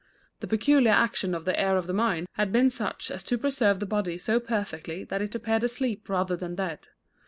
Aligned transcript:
The 0.39 0.47
peculiar 0.47 0.93
action 0.93 1.35
of 1.35 1.45
the 1.45 1.59
air 1.59 1.77
of 1.77 1.85
the 1.85 1.93
mine 1.93 2.25
had 2.33 2.51
been 2.51 2.71
such 2.71 3.11
as 3.11 3.21
to 3.25 3.37
preserve 3.37 3.79
the 3.79 3.85
body 3.85 4.17
so 4.17 4.39
perfectly 4.39 5.03
that 5.03 5.21
it 5.21 5.35
appeared 5.35 5.63
asleep 5.63 6.09
rather 6.09 6.35
than 6.35 6.55
dead. 6.55 6.87